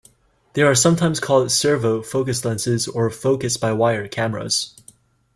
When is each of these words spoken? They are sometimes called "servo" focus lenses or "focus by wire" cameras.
They 0.53 0.63
are 0.63 0.73
sometimes 0.73 1.19
called 1.19 1.51
"servo" 1.51 2.01
focus 2.01 2.43
lenses 2.43 2.87
or 2.87 3.07
"focus 3.11 3.55
by 3.57 3.71
wire" 3.73 4.07
cameras. 4.07 4.73